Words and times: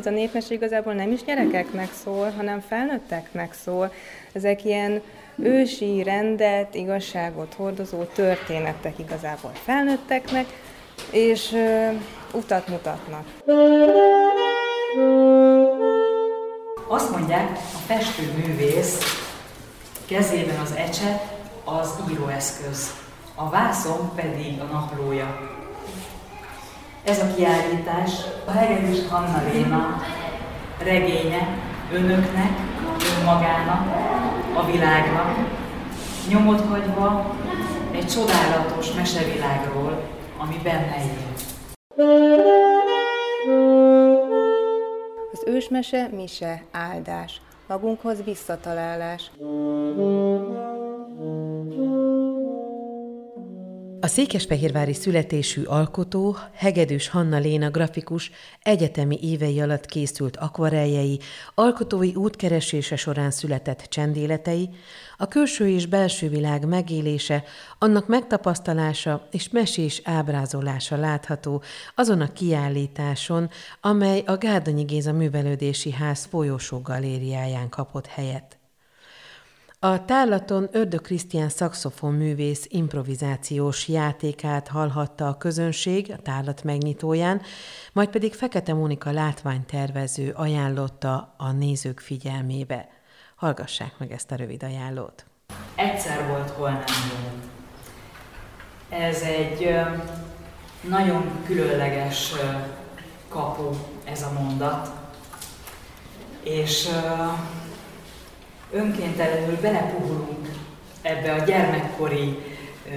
Ez 0.00 0.06
a 0.06 0.10
népmese 0.10 0.54
igazából 0.54 0.92
nem 0.92 1.12
is 1.12 1.24
gyerekeknek 1.24 1.92
szól, 1.92 2.30
hanem 2.30 2.60
felnőtteknek 2.60 3.52
szól. 3.52 3.92
Ezek 4.32 4.64
ilyen 4.64 5.02
ősi 5.36 6.02
rendet, 6.02 6.74
igazságot 6.74 7.54
hordozó 7.54 8.02
történetek 8.04 8.98
igazából 8.98 9.50
felnőtteknek, 9.54 10.46
és 11.10 11.52
ö, 11.52 11.88
utat 12.32 12.68
mutatnak. 12.68 13.26
Azt 16.88 17.10
mondják, 17.10 17.50
a 17.50 17.78
festőművész 17.86 18.98
kezében 20.06 20.58
az 20.58 20.72
ecset 20.72 21.22
az 21.64 21.90
íróeszköz, 22.10 22.90
a 23.34 23.50
vászon 23.50 24.12
pedig 24.14 24.60
a 24.60 24.64
naplója. 24.64 25.55
Ez 27.06 27.20
a 27.20 27.34
kiállítás 27.34 28.12
a 28.44 28.50
Hegedűs 28.50 29.08
Hanna 29.08 29.42
Léna 29.52 30.02
regénye 30.84 31.48
önöknek, 31.92 32.50
önmagának, 33.18 33.86
a 34.56 34.64
világnak, 34.64 35.36
nyomot 36.28 36.60
hagyva 36.60 37.36
egy 37.92 38.06
csodálatos 38.06 38.92
mesevilágról, 38.92 40.02
ami 40.38 40.60
benne 40.62 40.96
él. 41.04 41.32
Az 45.32 45.42
ősmese, 45.46 46.08
mise, 46.12 46.62
áldás, 46.72 47.40
magunkhoz 47.66 48.24
visszatalálás. 48.24 49.30
A 54.06 54.08
székesfehérvári 54.08 54.92
születésű 54.92 55.62
alkotó, 55.62 56.36
Hegedűs 56.54 57.08
Hanna 57.08 57.38
Léna 57.38 57.70
grafikus 57.70 58.30
egyetemi 58.62 59.18
évei 59.22 59.60
alatt 59.60 59.86
készült 59.86 60.36
akvareljei, 60.36 61.20
alkotói 61.54 62.14
útkeresése 62.14 62.96
során 62.96 63.30
született 63.30 63.80
csendéletei, 63.80 64.70
a 65.16 65.26
külső 65.26 65.68
és 65.68 65.86
belső 65.86 66.28
világ 66.28 66.66
megélése, 66.66 67.44
annak 67.78 68.06
megtapasztalása 68.06 69.28
és 69.30 69.48
mesés 69.48 70.00
ábrázolása 70.04 70.96
látható 70.96 71.62
azon 71.94 72.20
a 72.20 72.32
kiállításon, 72.32 73.50
amely 73.80 74.22
a 74.26 74.36
Gárdonyi 74.36 74.82
Géza 74.82 75.12
Művelődési 75.12 75.92
Ház 75.92 76.24
folyosó 76.24 76.80
galériáján 76.80 77.68
kapott 77.68 78.06
helyet. 78.06 78.58
A 79.78 80.04
tárlaton 80.04 80.68
Ördög 80.72 81.00
Krisztián 81.00 81.48
szakszofon 81.48 82.14
művész 82.14 82.66
improvizációs 82.68 83.88
játékát 83.88 84.68
hallhatta 84.68 85.28
a 85.28 85.36
közönség 85.36 86.12
a 86.12 86.22
tárlat 86.22 86.64
megnyitóján, 86.64 87.42
majd 87.92 88.08
pedig 88.08 88.34
Fekete 88.34 88.74
Mónika 88.74 89.10
látványtervező 89.10 90.30
ajánlotta 90.30 91.34
a 91.36 91.52
nézők 91.52 92.00
figyelmébe. 92.00 92.88
Hallgassák 93.34 93.94
meg 93.98 94.12
ezt 94.12 94.30
a 94.30 94.36
rövid 94.36 94.62
ajánlót. 94.62 95.26
Egyszer 95.74 96.28
volt, 96.28 96.50
hol 96.50 96.70
nem 96.70 96.84
volt. 97.22 97.44
Ez 99.02 99.22
egy 99.22 99.70
nagyon 100.88 101.42
különleges 101.44 102.32
kapu 103.28 103.70
ez 104.04 104.22
a 104.22 104.32
mondat, 104.40 104.90
és 106.42 106.88
önkéntelenül 108.70 109.60
belepuhulunk 109.60 110.48
ebbe 111.02 111.32
a 111.32 111.44
gyermekkori 111.44 112.38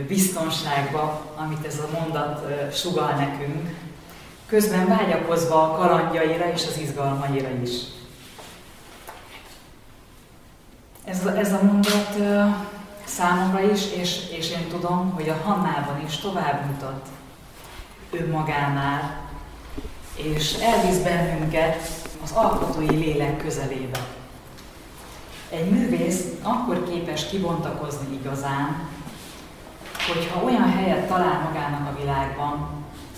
biztonságba, 0.07 1.21
amit 1.35 1.65
ez 1.65 1.79
a 1.79 1.99
mondat 1.99 2.45
sugal 2.73 3.11
nekünk, 3.11 3.69
közben 4.45 4.87
vágyakozva 4.87 5.63
a 5.63 5.75
kalandjaira 5.77 6.51
és 6.51 6.65
az 6.67 6.77
izgalmaira 6.77 7.49
is. 7.63 7.71
Ez, 11.05 11.25
ez 11.25 11.53
a 11.53 11.63
mondat 11.63 12.17
számomra 13.03 13.71
is, 13.71 13.91
és, 13.91 14.29
és 14.37 14.51
én 14.51 14.67
tudom, 14.67 15.11
hogy 15.15 15.29
a 15.29 15.41
Hannában 15.43 16.01
is 16.05 16.17
tovább 16.17 16.65
mutat 16.65 17.07
önmagánál, 18.11 19.27
és 20.15 20.53
elvisz 20.53 20.97
bennünket 20.97 21.89
az 22.23 22.31
alkotói 22.31 22.95
lélek 22.95 23.37
közelébe. 23.37 23.99
Egy 25.49 25.69
művész 25.69 26.23
akkor 26.41 26.89
képes 26.89 27.25
kibontakozni 27.29 28.19
igazán, 28.21 28.87
hogyha 30.07 30.43
olyan 30.43 30.71
helyet 30.71 31.07
talál 31.07 31.41
magának 31.41 31.87
a 31.87 31.99
világban, 31.99 32.69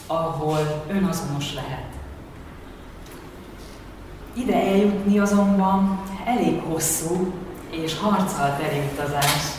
ahol 0.07 0.85
önazonos 0.89 1.53
lehet. 1.53 1.89
Ide 4.33 4.55
eljutni 4.55 5.19
azonban 5.19 6.01
elég 6.25 6.61
hosszú 6.61 7.33
és 7.69 7.97
harccal 7.99 8.57
teli 8.57 8.81
utazás, 8.93 9.51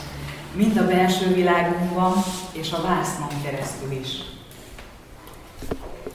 mind 0.55 0.77
a 0.77 0.87
belső 0.87 1.35
világunkban 1.35 2.13
és 2.53 2.73
a 2.73 2.83
vásznon 2.83 3.43
keresztül 3.43 3.91
is. 3.91 4.09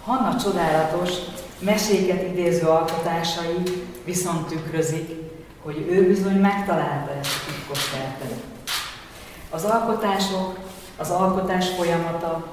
Hanna 0.04 0.36
csodálatos, 0.36 1.12
meséket 1.60 2.24
idéző 2.24 2.68
alkotásai 2.68 3.64
viszont 4.06 4.48
tükrözik 4.48 5.27
hogy 5.68 5.86
ő 5.90 6.08
bizony 6.08 6.40
megtalálta 6.40 7.12
ezt 7.20 7.36
a 7.36 7.52
titkos 7.52 7.90
tervet. 7.90 8.40
Az 9.50 9.64
alkotások, 9.64 10.60
az 10.98 11.10
alkotás 11.10 11.70
folyamata, 11.70 12.46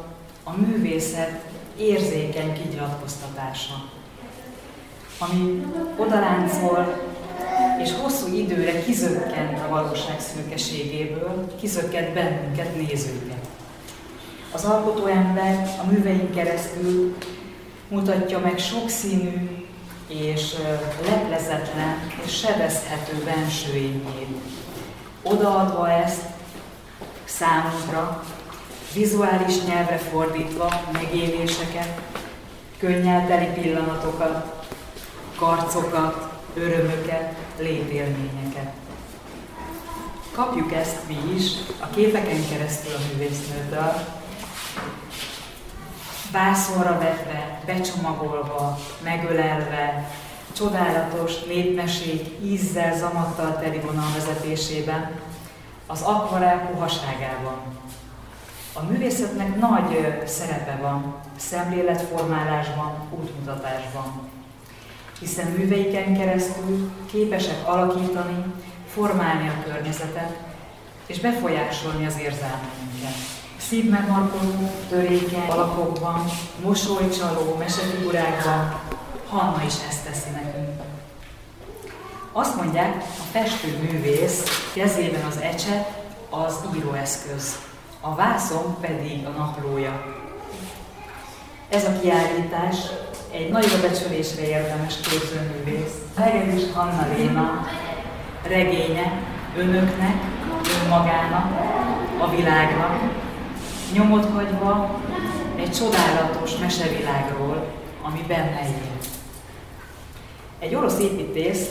a 0.44 0.56
művészet 0.56 1.44
érzékeny 1.76 2.52
kinyilatkoztatása, 2.52 3.74
ami 5.18 5.64
odaláncol, 5.96 7.02
és 7.82 7.92
hosszú 8.02 8.34
időre 8.34 8.82
kizökkent 8.82 9.58
a 9.58 9.68
valóság 9.68 10.20
szürkeségéből, 10.20 11.54
kizökkent 11.60 12.14
bennünket, 12.14 12.76
nézőket. 12.76 13.46
Az 14.52 14.64
alkotó 14.64 15.06
ember 15.06 15.68
a 15.82 15.90
műveink 15.90 16.34
keresztül 16.34 17.16
mutatja 17.88 18.38
meg 18.38 18.58
sokszínű, 18.58 19.64
és 20.08 20.54
leplezetlen 21.06 22.12
és 22.24 22.36
sebezhető 22.38 23.22
bensőényét. 23.24 24.28
Odaadva 25.22 25.90
ezt 25.90 26.22
számunkra, 27.24 28.24
vizuális 28.94 29.62
nyelvre 29.64 29.98
fordítva 29.98 30.80
megéléseket, 30.92 32.00
könnyelteli 32.78 33.60
pillanatokat, 33.60 34.66
karcokat, 35.38 36.32
örömöket, 36.54 37.34
létélményeket. 37.58 38.72
Kapjuk 40.32 40.72
ezt 40.72 41.08
mi 41.08 41.34
is 41.36 41.50
a 41.80 41.86
képeken 41.94 42.48
keresztül 42.48 42.92
a 42.94 42.98
művésznőtől, 43.12 43.92
vászonra 46.34 46.98
vetve, 46.98 47.60
becsomagolva, 47.66 48.78
megölelve, 49.02 50.10
csodálatos 50.56 51.44
népmesék 51.44 52.36
ízzel, 52.42 52.96
zamattal 52.96 53.58
teli 53.58 53.78
vonal 53.78 54.12
vezetésében, 54.14 55.10
az 55.86 56.02
akvarel 56.02 56.68
puhaságában. 56.70 57.56
A 58.72 58.82
művészetnek 58.82 59.56
nagy 59.56 60.22
szerepe 60.26 60.78
van 60.80 61.14
szemléletformálásban, 61.36 62.94
útmutatásban, 63.10 64.30
hiszen 65.20 65.46
műveiken 65.46 66.16
keresztül 66.16 66.90
képesek 67.10 67.68
alakítani, 67.68 68.44
formálni 68.88 69.48
a 69.48 69.64
környezetet 69.64 70.38
és 71.06 71.20
befolyásolni 71.20 72.06
az 72.06 72.18
érzelmeinket 72.18 73.43
szívmegmarkoló, 73.68 74.70
törékeny 74.88 75.48
alakokban, 75.48 76.24
mosolycsaló 76.62 77.56
mesefigurákban, 77.58 78.80
Hanna 79.28 79.62
is 79.66 79.74
ezt 79.88 80.04
teszi 80.04 80.30
nekünk. 80.30 80.82
Azt 82.32 82.56
mondják, 82.56 82.96
a 82.96 83.22
festőművész 83.32 84.70
kezében 84.74 85.24
az 85.24 85.36
ecset 85.36 86.02
az 86.30 86.58
íróeszköz, 86.76 87.58
a 88.00 88.14
vászon 88.14 88.76
pedig 88.80 89.26
a 89.26 89.28
naplója. 89.28 90.04
Ez 91.68 91.84
a 91.84 92.00
kiállítás 92.00 92.76
egy 93.32 93.50
nagyobb 93.50 93.80
becsülésre 93.80 94.46
érdemes 94.46 94.94
képzőművész. 95.00 95.94
Hegedűs 96.16 96.62
Hanna 96.74 97.06
Léna 97.16 97.66
regénye 98.42 99.12
önöknek, 99.56 100.14
önmagának, 100.82 101.52
a 102.18 102.30
világnak, 102.30 103.23
nyomot 103.92 104.30
hagyva 104.32 105.00
egy 105.56 105.72
csodálatos 105.72 106.56
mesevilágról, 106.56 107.66
ami 108.02 108.24
benne 108.26 108.60
él. 108.66 108.98
Egy 110.58 110.74
orosz 110.74 110.98
építész, 110.98 111.68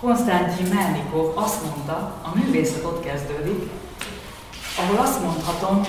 Konstantin 0.00 0.66
Melnikov 0.74 1.36
azt 1.36 1.64
mondta, 1.64 1.92
a 2.22 2.30
művészet 2.34 2.84
ott 2.84 3.04
kezdődik, 3.04 3.70
ahol 4.78 4.98
azt 4.98 5.22
mondhatom, 5.22 5.82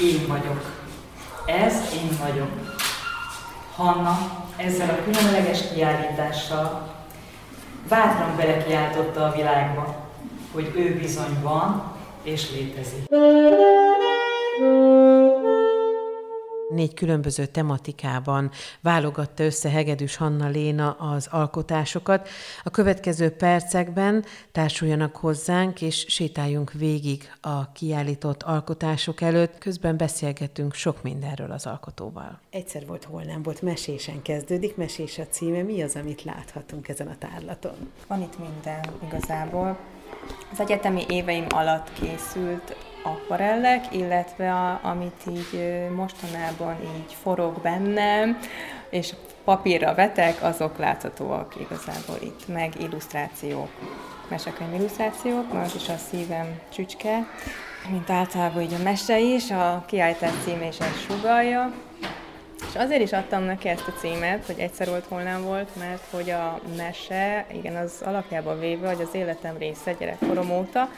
én 0.00 0.26
vagyok. 0.26 0.76
Ez 1.46 1.74
én 1.94 2.18
vagyok. 2.22 2.76
Hanna 3.76 4.18
ezzel 4.56 4.88
a 4.88 5.02
különleges 5.04 5.60
kiállítással 5.72 6.88
bátran 7.88 8.36
belekiáltotta 8.36 9.24
a 9.24 9.32
világba, 9.32 9.96
hogy 10.52 10.72
ő 10.76 10.98
bizony 11.00 11.40
van 11.42 11.92
és 12.22 12.50
létezik. 12.50 13.06
Négy 16.78 16.94
különböző 16.94 17.46
tematikában 17.46 18.50
válogatta 18.80 19.44
össze 19.44 19.68
Hegedűs 19.68 20.16
Hanna 20.16 20.48
Léna 20.48 20.90
az 20.90 21.28
alkotásokat. 21.30 22.28
A 22.62 22.70
következő 22.70 23.30
percekben 23.30 24.24
társuljanak 24.52 25.16
hozzánk, 25.16 25.82
és 25.82 26.04
sétáljunk 26.08 26.72
végig 26.72 27.30
a 27.40 27.72
kiállított 27.72 28.42
alkotások 28.42 29.20
előtt. 29.20 29.58
Közben 29.58 29.96
beszélgetünk 29.96 30.74
sok 30.74 31.02
mindenről 31.02 31.50
az 31.50 31.66
alkotóval. 31.66 32.40
Egyszer 32.50 32.86
volt, 32.86 33.04
hol 33.04 33.22
nem 33.22 33.42
volt, 33.42 33.62
mesésen 33.62 34.22
kezdődik, 34.22 34.76
mesés 34.76 35.18
a 35.18 35.26
címe. 35.26 35.62
Mi 35.62 35.82
az, 35.82 35.96
amit 35.96 36.24
láthatunk 36.24 36.88
ezen 36.88 37.06
a 37.06 37.18
tárlaton? 37.18 37.92
Van 38.06 38.22
itt 38.22 38.38
minden 38.38 38.84
igazából. 39.06 39.78
Az 40.52 40.60
egyetemi 40.60 41.04
éveim 41.08 41.46
alatt 41.48 41.92
készült 41.92 42.76
akvarellek, 43.02 43.84
illetve 43.94 44.52
a, 44.52 44.80
amit 44.82 45.22
így 45.30 45.88
mostanában 45.94 46.76
így 46.96 47.16
forog 47.22 47.60
bennem, 47.60 48.38
és 48.90 49.14
papírra 49.44 49.94
vetek, 49.94 50.42
azok 50.42 50.78
láthatóak 50.78 51.54
igazából 51.60 52.16
itt, 52.20 52.48
meg 52.48 52.80
illusztrációk, 52.80 53.68
mesekönyv 54.28 54.74
illusztrációk, 54.74 55.54
az 55.54 55.74
is 55.74 55.88
a 55.88 55.96
szívem 55.96 56.60
csücske, 56.68 57.26
mint 57.90 58.10
általában 58.10 58.62
így 58.62 58.74
a 58.74 58.82
mese 58.82 59.20
is, 59.20 59.50
a 59.50 59.84
kiállítás 59.86 60.32
címe 60.44 60.66
is 60.66 60.78
ezt 60.78 61.04
sugalja, 61.10 61.72
és 62.68 62.76
azért 62.76 63.02
is 63.02 63.12
adtam 63.12 63.42
neki 63.42 63.68
ezt 63.68 63.88
a 63.88 63.98
címet, 63.98 64.46
hogy 64.46 64.58
egyszer 64.58 64.88
volt, 64.88 65.04
hol 65.08 65.22
nem 65.22 65.42
volt, 65.42 65.68
mert 65.78 66.02
hogy 66.10 66.30
a 66.30 66.60
mese, 66.76 67.46
igen, 67.52 67.76
az 67.76 68.02
alapjában 68.04 68.60
véve, 68.60 68.88
hogy 68.88 69.00
az 69.00 69.14
életem 69.14 69.58
része 69.58 69.92
gyerekkorom 69.92 70.50
óta, 70.50 70.88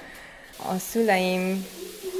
a 0.68 0.78
szüleim 0.78 1.66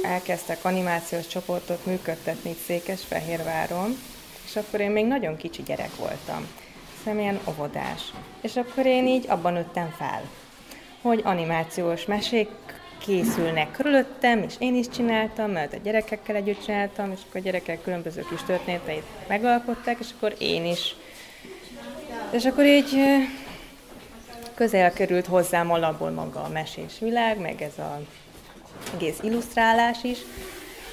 elkezdtek 0.03 0.65
animációs 0.65 1.27
csoportot 1.27 1.85
működtetni 1.85 2.55
Székesfehérváron, 2.65 3.97
és 4.45 4.55
akkor 4.55 4.79
én 4.79 4.91
még 4.91 5.05
nagyon 5.05 5.37
kicsi 5.37 5.63
gyerek 5.63 5.95
voltam. 5.95 6.47
Szerintem 7.03 7.19
ilyen 7.19 7.39
óvodás. 7.49 8.01
És 8.41 8.55
akkor 8.55 8.85
én 8.85 9.07
így 9.07 9.25
abban 9.27 9.53
nőttem 9.53 9.95
fel, 9.97 10.21
hogy 11.01 11.21
animációs 11.23 12.05
mesék 12.05 12.49
készülnek 12.97 13.71
körülöttem, 13.71 14.43
és 14.43 14.53
én 14.59 14.75
is 14.75 14.89
csináltam, 14.89 15.51
mert 15.51 15.73
a 15.73 15.77
gyerekekkel 15.83 16.35
együtt 16.35 16.63
csináltam, 16.63 17.11
és 17.11 17.19
akkor 17.27 17.39
a 17.39 17.43
gyerekek 17.43 17.81
különböző 17.81 18.25
kis 18.29 18.43
történeteit 18.43 19.03
megalkották, 19.27 19.97
és 19.99 20.07
akkor 20.15 20.35
én 20.37 20.65
is. 20.65 20.95
És 22.31 22.45
akkor 22.45 22.65
így 22.65 22.97
közel 24.53 24.93
került 24.93 25.25
hozzám 25.25 25.71
alapból 25.71 26.09
maga 26.09 26.43
a 26.43 26.49
mesés 26.49 26.99
világ, 26.99 27.39
meg 27.39 27.61
ez 27.61 27.77
a 27.77 28.01
egész 28.93 29.17
illusztrálás 29.21 30.03
is. 30.03 30.17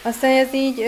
Aztán 0.02 0.30
ez 0.30 0.54
így 0.54 0.84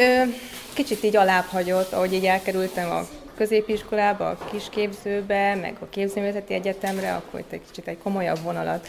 kicsit 0.74 1.02
így 1.04 1.16
alább 1.16 1.44
hagyott, 1.44 1.92
ahogy 1.92 2.12
így 2.12 2.24
elkerültem 2.24 2.90
a 2.90 3.06
középiskolába, 3.36 4.28
a 4.28 4.36
kisképzőbe, 4.50 5.54
meg 5.54 5.76
a 5.80 5.88
képzőművészeti 5.88 6.54
egyetemre, 6.54 7.14
akkor 7.14 7.44
egy 7.50 7.60
kicsit 7.68 7.88
egy 7.88 7.98
komolyabb 8.02 8.38
vonalat 8.42 8.88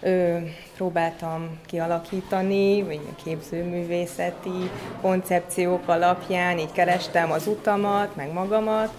ö, 0.00 0.36
próbáltam 0.76 1.58
kialakítani, 1.66 2.82
vagy 2.82 3.00
a 3.10 3.22
képzőművészeti 3.24 4.70
koncepciók 5.00 5.88
alapján 5.88 6.58
így 6.58 6.72
kerestem 6.72 7.32
az 7.32 7.46
utamat, 7.46 8.16
meg 8.16 8.32
magamat, 8.32 8.92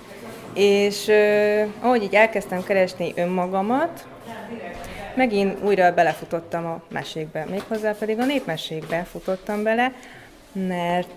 és 0.53 1.07
ö, 1.07 1.61
ahogy 1.81 2.03
így 2.03 2.15
elkezdtem 2.15 2.63
keresni 2.63 3.13
önmagamat, 3.15 4.05
megint 5.15 5.63
újra 5.63 5.93
belefutottam 5.93 6.65
a 6.65 6.81
mesékbe, 6.89 7.45
méghozzá 7.45 7.91
pedig 7.97 8.19
a 8.19 8.25
népmesékbe 8.25 9.03
futottam 9.03 9.63
bele, 9.63 9.93
mert 10.51 11.15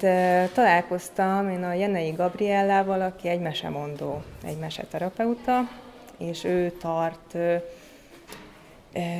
találkoztam 0.52 1.50
én 1.50 1.64
a 1.64 1.72
Jenei 1.72 2.10
Gabriellával, 2.10 3.00
aki 3.00 3.28
egy 3.28 3.40
mesemondó, 3.40 4.22
egy 4.44 4.58
meseterapeuta, 4.58 5.68
és 6.18 6.44
ő 6.44 6.70
tart 6.70 7.36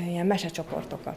ilyen 0.09 0.27
mesecsoportokat. 0.27 1.17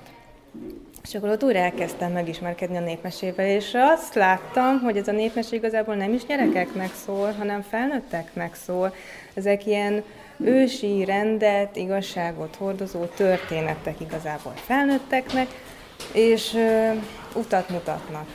És 1.09 1.15
akkor 1.15 1.29
ott 1.29 1.43
újra 1.43 1.59
elkezdtem 1.59 2.11
megismerkedni 2.11 2.77
a 2.77 2.79
népmesével, 2.79 3.47
és 3.47 3.71
azt 3.73 4.13
láttam, 4.15 4.79
hogy 4.79 4.97
ez 4.97 5.07
a 5.07 5.11
népmesé 5.11 5.55
igazából 5.55 5.95
nem 5.95 6.13
is 6.13 6.25
gyerekeknek 6.25 6.93
szól, 7.05 7.31
hanem 7.31 7.61
felnőtteknek 7.61 8.55
szól. 8.55 8.93
Ezek 9.33 9.65
ilyen 9.65 10.03
ősi 10.37 11.05
rendet, 11.05 11.75
igazságot 11.75 12.55
hordozó 12.55 13.05
történetek 13.05 13.99
igazából 13.99 14.53
felnőtteknek, 14.55 15.47
és 16.13 16.53
ö, 16.53 16.91
utat 17.35 17.69
mutatnak 17.69 18.27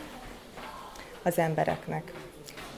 az 1.22 1.38
embereknek. 1.38 2.12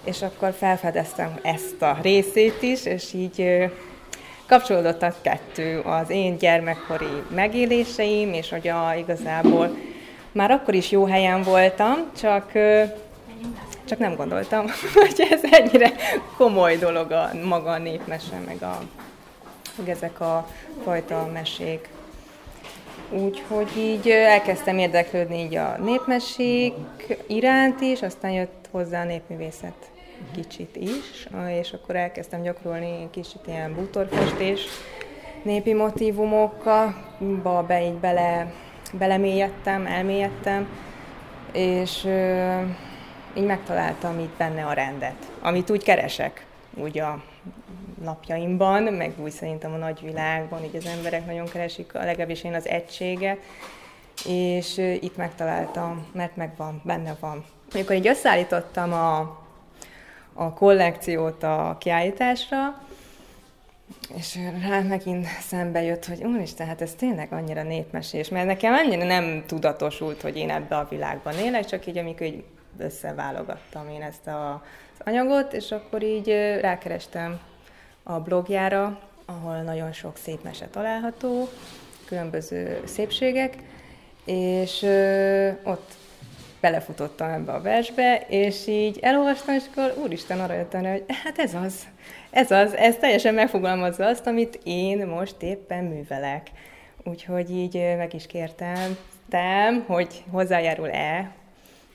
És 0.04 0.22
akkor 0.22 0.52
felfedeztem 0.52 1.38
ezt 1.42 1.82
a 1.82 1.98
részét 2.02 2.62
is, 2.62 2.84
és 2.84 3.12
így 3.12 3.40
ö, 3.40 3.64
kapcsolódott 4.46 5.02
a 5.02 5.14
kettő, 5.20 5.80
az 5.80 6.10
én 6.10 6.36
gyermekkori 6.38 7.22
megéléseim, 7.34 8.32
és 8.32 8.50
hogy 8.50 8.68
a, 8.68 8.94
igazából 8.94 9.76
már 10.32 10.50
akkor 10.50 10.74
is 10.74 10.90
jó 10.90 11.04
helyen 11.04 11.42
voltam, 11.42 11.94
csak 12.18 12.52
csak 13.84 13.98
nem 13.98 14.14
gondoltam, 14.14 14.66
hogy 14.94 15.26
ez 15.30 15.40
ennyire 15.50 15.92
komoly 16.36 16.76
dolog 16.76 17.10
a 17.10 17.30
maga 17.44 17.70
a 17.70 17.78
népmese, 17.78 18.38
meg 18.46 18.62
a 18.62 18.78
meg 19.76 19.88
ezek 19.88 20.20
a 20.20 20.48
fajta 20.84 21.30
mesék. 21.32 21.88
Úgyhogy 23.10 23.68
így 23.76 24.08
elkezdtem 24.08 24.78
érdeklődni 24.78 25.42
így 25.42 25.54
a 25.54 25.76
népmesék 25.84 26.74
iránt 27.26 27.80
is, 27.80 28.02
aztán 28.02 28.30
jött 28.30 28.68
hozzá 28.70 29.00
a 29.00 29.04
népművészet 29.04 29.90
kicsit 30.34 30.76
is, 30.76 31.28
és 31.60 31.72
akkor 31.72 31.96
elkezdtem 31.96 32.42
gyakorolni 32.42 33.08
kicsit 33.10 33.40
ilyen 33.46 33.74
bútorfestés, 33.74 34.60
népi 35.42 35.74
motivumokkal, 35.74 36.94
be 37.66 37.84
így 37.84 37.94
bele, 37.94 38.52
belemélyedtem, 38.92 39.86
elmélyedtem, 39.86 40.68
és 41.52 42.04
így 43.36 43.46
megtaláltam 43.46 44.18
itt 44.18 44.36
benne 44.36 44.64
a 44.64 44.72
rendet, 44.72 45.30
amit 45.40 45.70
úgy 45.70 45.82
keresek, 45.82 46.46
úgy 46.74 46.98
a 46.98 47.22
napjaimban, 48.04 48.82
meg 48.82 49.12
úgy 49.16 49.30
szerintem 49.30 49.72
a 49.72 49.76
nagyvilágban, 49.76 50.64
így 50.64 50.76
az 50.76 50.86
emberek 50.86 51.26
nagyon 51.26 51.46
keresik, 51.46 51.92
legalábbis 51.92 52.44
én 52.44 52.54
az 52.54 52.68
egységet, 52.68 53.38
és 54.26 54.78
itt 55.00 55.16
megtaláltam, 55.16 56.06
mert 56.12 56.36
megvan, 56.36 56.80
benne 56.84 57.16
van. 57.20 57.44
Amikor 57.72 57.96
így 57.96 58.06
összeállítottam 58.08 58.92
a, 58.92 59.38
a 60.36 60.52
kollekciót 60.52 61.42
a 61.42 61.76
kiállításra, 61.80 62.84
és 64.16 64.38
rá 64.68 64.80
megint 64.80 65.26
szembe 65.40 65.82
jött, 65.82 66.04
hogy 66.04 66.24
úristen, 66.24 66.66
hát 66.66 66.80
ez 66.80 66.94
tényleg 66.94 67.32
annyira 67.32 67.62
népmesés, 67.62 68.28
mert 68.28 68.46
nekem 68.46 68.72
annyira 68.72 69.04
nem 69.04 69.44
tudatosult, 69.46 70.22
hogy 70.22 70.36
én 70.36 70.50
ebbe 70.50 70.76
a 70.76 70.86
világban 70.90 71.34
élek, 71.34 71.64
csak 71.64 71.86
így 71.86 71.98
amikor 71.98 72.26
így 72.26 72.44
összeválogattam 72.78 73.88
én 73.88 74.02
ezt 74.02 74.26
a, 74.26 74.62
az 74.98 75.06
anyagot, 75.06 75.52
és 75.52 75.70
akkor 75.70 76.02
így 76.02 76.28
rákerestem 76.60 77.40
a 78.02 78.20
blogjára, 78.20 78.98
ahol 79.24 79.56
nagyon 79.56 79.92
sok 79.92 80.16
szép 80.16 80.42
mese 80.42 80.66
található, 80.66 81.48
különböző 82.06 82.82
szépségek, 82.84 83.56
és 84.24 84.82
ö, 84.82 85.48
ott 85.64 85.94
belefutottam 86.60 87.30
ebbe 87.30 87.52
a 87.52 87.60
versbe, 87.60 88.26
és 88.28 88.66
így 88.66 88.98
elolvastam, 89.02 89.54
és 89.54 89.64
akkor 89.70 89.94
úristen 90.02 90.40
arra 90.40 90.54
jöttem, 90.54 90.84
hogy 90.84 91.04
hát 91.24 91.38
ez 91.38 91.54
az, 91.54 91.86
ez 92.30 92.50
az, 92.50 92.74
ez 92.74 92.96
teljesen 92.96 93.34
megfogalmazza 93.34 94.06
azt, 94.06 94.26
amit 94.26 94.60
én 94.64 95.06
most 95.06 95.42
éppen 95.42 95.84
művelek. 95.84 96.50
Úgyhogy 97.04 97.50
így 97.50 97.74
meg 97.74 98.14
is 98.14 98.26
kértem, 98.26 98.96
tém, 99.28 99.84
hogy 99.86 100.24
hozzájárul-e, 100.30 101.30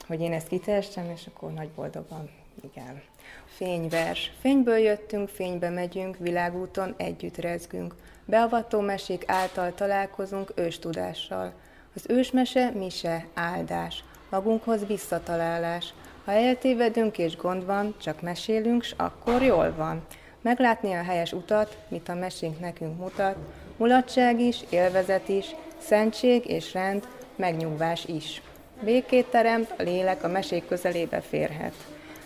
hogy 0.07 0.21
én 0.21 0.33
ezt 0.33 0.47
kitessem, 0.47 1.11
és 1.15 1.21
akkor 1.33 1.53
nagy 1.53 1.69
boldogan, 1.69 2.29
igen. 2.71 3.01
Fényvers. 3.45 4.31
Fényből 4.39 4.77
jöttünk, 4.77 5.29
fénybe 5.29 5.69
megyünk, 5.69 6.17
világúton 6.17 6.93
együtt 6.97 7.37
rezgünk. 7.37 7.95
Beavató 8.25 8.79
mesék 8.79 9.23
által 9.27 9.73
találkozunk 9.73 10.51
őstudással. 10.55 11.53
Az 11.95 12.05
ősmese, 12.07 12.71
mise, 12.73 13.25
áldás. 13.33 14.03
Magunkhoz 14.31 14.85
visszatalálás. 14.87 15.93
Ha 16.25 16.31
eltévedünk 16.31 17.17
és 17.17 17.35
gond 17.35 17.65
van, 17.65 17.95
csak 18.01 18.21
mesélünk, 18.21 18.83
s 18.83 18.93
akkor 18.97 19.41
jól 19.41 19.73
van. 19.77 20.05
Meglátni 20.41 20.93
a 20.93 21.03
helyes 21.03 21.33
utat, 21.33 21.77
mit 21.87 22.09
a 22.09 22.13
mesénk 22.13 22.59
nekünk 22.59 22.97
mutat, 22.97 23.35
mulatság 23.77 24.39
is, 24.39 24.63
élvezet 24.69 25.29
is, 25.29 25.55
szentség 25.77 26.49
és 26.49 26.73
rend, 26.73 27.07
megnyugvás 27.35 28.05
is. 28.05 28.41
Békét 28.81 29.25
teremt, 29.25 29.73
a 29.77 29.83
lélek 29.83 30.23
a 30.23 30.27
mesék 30.27 30.67
közelébe 30.67 31.21
férhet. 31.21 31.73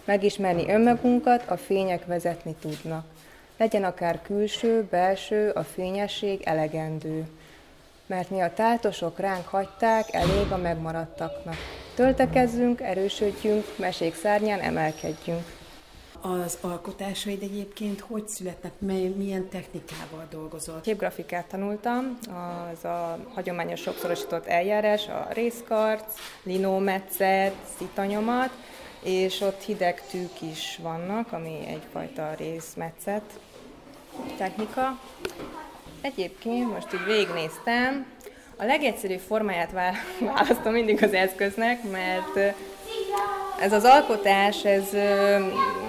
Megismerni 0.03 0.69
önmagunkat, 0.69 1.43
a 1.47 1.57
fények 1.57 2.05
vezetni 2.05 2.55
tudnak. 2.59 3.05
Legyen 3.57 3.83
akár 3.83 4.21
külső, 4.21 4.87
belső, 4.89 5.49
a 5.49 5.63
fényesség 5.63 6.41
elegendő. 6.43 7.27
Mert 8.05 8.29
mi 8.29 8.39
a 8.41 8.53
táltosok 8.53 9.19
ránk 9.19 9.47
hagyták, 9.47 10.13
elég 10.13 10.51
a 10.51 10.57
megmaradtaknak. 10.57 11.57
Töltekezzünk, 11.95 12.81
erősödjünk, 12.81 13.65
mesék 13.77 14.15
szárnyán 14.15 14.59
emelkedjünk. 14.59 15.43
Az 16.21 16.57
alkotásaid 16.61 17.41
egyébként 17.43 17.99
hogy 17.99 18.27
születnek, 18.27 18.71
milyen 19.15 19.47
technikával 19.49 20.27
dolgozol? 20.29 20.81
Képgrafikát 20.81 21.45
tanultam, 21.45 22.17
az 22.71 22.85
a 22.85 23.19
hagyományos 23.33 23.81
sokszorosított 23.81 24.45
eljárás, 24.45 25.07
a 25.07 25.27
részkarc, 25.31 26.03
linómetszet, 26.43 27.55
szitanyomat, 27.77 28.49
és 29.03 29.41
ott 29.41 29.61
hideg 29.61 30.01
tűk 30.09 30.41
is 30.41 30.79
vannak, 30.81 31.31
ami 31.31 31.57
egyfajta 31.67 32.33
részmetszet 32.37 33.39
technika. 34.37 34.99
Egyébként 36.01 36.73
most 36.73 36.93
így 36.93 37.05
végignéztem, 37.05 38.05
a 38.57 38.65
legegyszerűbb 38.65 39.19
formáját 39.19 39.71
választom 40.35 40.73
mindig 40.73 41.03
az 41.03 41.13
eszköznek, 41.13 41.79
mert 41.91 42.55
ez 43.61 43.73
az 43.73 43.83
alkotás, 43.83 44.65
ez 44.65 44.89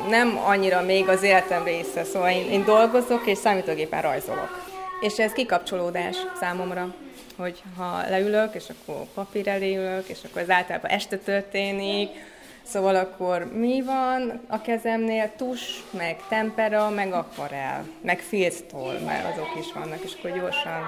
nem 0.08 0.40
annyira 0.44 0.82
még 0.82 1.08
az 1.08 1.22
életem 1.22 1.64
része, 1.64 2.04
szóval 2.04 2.30
én, 2.30 2.50
én 2.50 2.64
dolgozok 2.64 3.26
és 3.26 3.38
számítógépen 3.38 4.02
rajzolok. 4.02 4.64
És 5.00 5.18
ez 5.18 5.32
kikapcsolódás 5.32 6.16
számomra, 6.40 6.94
hogy 7.36 7.62
ha 7.76 8.00
leülök, 8.08 8.54
és 8.54 8.64
akkor 8.68 9.06
papír 9.14 9.48
elé 9.48 9.76
ülök, 9.76 10.08
és 10.08 10.18
akkor 10.28 10.42
ez 10.42 10.50
általában 10.50 10.90
este 10.90 11.16
történik, 11.16 12.10
Szóval 12.68 12.96
akkor 12.96 13.52
mi 13.52 13.82
van 13.82 14.40
a 14.46 14.60
kezemnél? 14.60 15.30
Tus, 15.36 15.84
meg 15.90 16.16
tempera, 16.28 16.90
meg 16.90 17.12
akvarel, 17.12 17.86
meg 18.02 18.18
filctól, 18.18 18.92
mert 19.04 19.32
azok 19.32 19.56
is 19.58 19.72
vannak, 19.72 20.04
és 20.04 20.12
akkor 20.18 20.38
gyorsan 20.38 20.82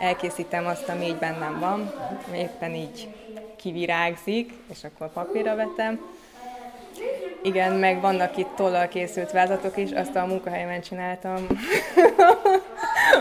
elkészítem 0.00 0.66
azt, 0.66 0.88
ami 0.88 1.06
így 1.06 1.16
bennem 1.16 1.58
van, 1.58 1.92
éppen 2.34 2.74
így 2.74 3.08
kivirágzik, 3.56 4.52
és 4.70 4.84
akkor 4.84 5.12
papírra 5.12 5.54
vetem. 5.54 6.00
Igen, 7.42 7.72
meg 7.72 8.00
vannak 8.00 8.36
itt 8.36 8.54
tollal 8.56 8.88
készült 8.88 9.30
vázatok 9.30 9.76
is, 9.76 9.90
azt 9.90 10.16
a 10.16 10.26
munkahelyemen 10.26 10.80
csináltam. 10.80 11.46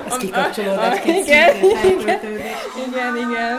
Ez 0.07 0.17
kikapcsolódás 0.17 1.05
igen, 1.05 1.55
igen, 1.55 2.19
igen, 2.87 3.15
igen. 3.15 3.57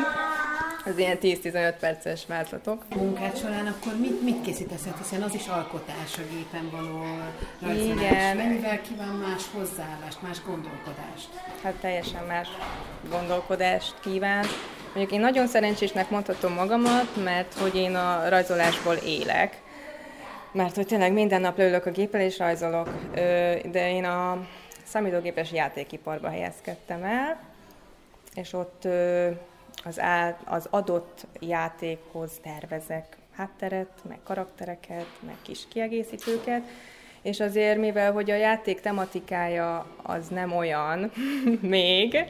Az 0.85 0.99
ilyen 0.99 1.19
10-15 1.21 1.75
perces 1.81 2.27
vázlatok. 2.27 2.85
A 2.91 2.97
munkád 2.97 3.39
során 3.39 3.67
akkor 3.67 3.97
mit, 4.01 4.23
mit 4.23 4.43
készítesz, 4.43 4.87
hiszen 4.99 5.23
az 5.23 5.35
is 5.35 5.47
alkotás 5.47 6.19
a 6.19 6.23
gépen 6.31 6.71
való 6.71 7.05
rajzolás. 7.61 7.97
Igen. 7.97 8.37
Mennyivel 8.37 8.81
kíván 8.81 9.15
más 9.15 9.43
hozzáállást, 9.53 10.23
más 10.23 10.43
gondolkodást? 10.43 11.29
Hát 11.63 11.75
teljesen 11.75 12.25
más 12.25 12.49
gondolkodást 13.11 13.95
kíván. 14.01 14.45
Mondjuk 14.85 15.13
én 15.13 15.21
nagyon 15.21 15.47
szerencsésnek 15.47 16.11
mondhatom 16.11 16.53
magamat, 16.53 17.25
mert 17.25 17.55
hogy 17.55 17.77
én 17.77 17.95
a 17.95 18.29
rajzolásból 18.29 18.95
élek. 18.95 19.63
Mert 20.53 20.75
hogy 20.75 20.87
tényleg 20.87 21.13
minden 21.13 21.41
nap 21.41 21.59
leülök 21.59 21.87
a 21.87 21.91
géppel 21.91 22.21
és 22.21 22.39
rajzolok. 22.39 22.89
De 23.71 23.91
én 23.91 24.05
a 24.05 24.47
számítógépes 24.85 25.53
játékiparba 25.53 26.29
helyezkedtem 26.29 27.03
el, 27.03 27.41
és 28.35 28.53
ott 28.53 28.89
az, 29.85 30.01
á, 30.01 30.39
az 30.45 30.67
adott 30.71 31.27
játékhoz 31.39 32.31
tervezek 32.43 33.17
hátteret, 33.37 33.91
meg 34.09 34.19
karaktereket, 34.25 35.07
meg 35.27 35.37
kis 35.43 35.61
kiegészítőket, 35.69 36.63
és 37.23 37.41
azért, 37.41 37.79
mivel 37.79 38.13
hogy 38.13 38.31
a 38.31 38.35
játék 38.37 38.81
tematikája 38.81 39.87
az 40.03 40.29
nem 40.29 40.53
olyan 40.53 41.13
még, 41.61 42.25